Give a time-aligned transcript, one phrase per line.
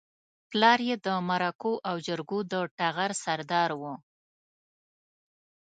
[0.49, 3.83] پلار يې د مرکو او جرګو د ټغر سردار و.